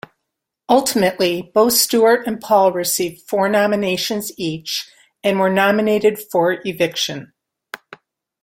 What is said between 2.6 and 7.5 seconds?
received four nominations each, and were nominated for eviction.